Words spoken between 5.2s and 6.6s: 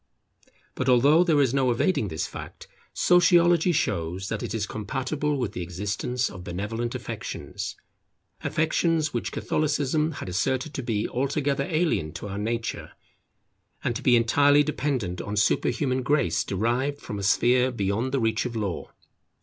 with the existence of